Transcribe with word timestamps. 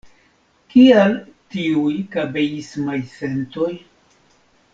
Kial 0.73 1.13
tiuj 1.55 1.93
kabeismaj 2.17 2.99
sentoj? 3.13 3.71